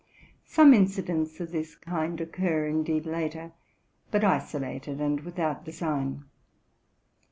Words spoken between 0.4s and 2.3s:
Some incidents of this kind